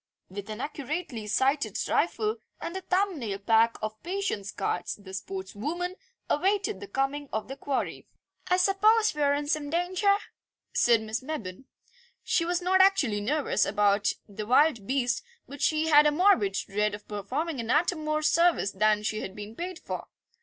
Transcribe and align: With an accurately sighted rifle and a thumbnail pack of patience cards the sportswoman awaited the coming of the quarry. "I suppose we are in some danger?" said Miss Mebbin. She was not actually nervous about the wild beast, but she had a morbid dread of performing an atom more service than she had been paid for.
With 0.31 0.49
an 0.49 0.61
accurately 0.61 1.27
sighted 1.27 1.77
rifle 1.87 2.37
and 2.59 2.75
a 2.75 2.81
thumbnail 2.81 3.37
pack 3.37 3.77
of 3.83 4.01
patience 4.01 4.51
cards 4.51 4.95
the 4.95 5.11
sportswoman 5.13 5.93
awaited 6.27 6.79
the 6.79 6.87
coming 6.87 7.29
of 7.31 7.47
the 7.47 7.55
quarry. 7.55 8.07
"I 8.47 8.57
suppose 8.57 9.13
we 9.13 9.21
are 9.21 9.35
in 9.35 9.45
some 9.45 9.69
danger?" 9.69 10.15
said 10.73 11.01
Miss 11.01 11.21
Mebbin. 11.21 11.65
She 12.23 12.45
was 12.45 12.63
not 12.63 12.81
actually 12.81 13.21
nervous 13.21 13.63
about 13.63 14.13
the 14.27 14.47
wild 14.47 14.87
beast, 14.87 15.21
but 15.47 15.61
she 15.61 15.89
had 15.89 16.07
a 16.07 16.11
morbid 16.11 16.53
dread 16.53 16.95
of 16.95 17.07
performing 17.07 17.59
an 17.59 17.69
atom 17.69 18.03
more 18.03 18.23
service 18.23 18.71
than 18.71 19.03
she 19.03 19.19
had 19.21 19.35
been 19.35 19.55
paid 19.55 19.77
for. 19.77 20.07